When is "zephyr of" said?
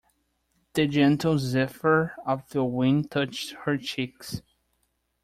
1.37-2.49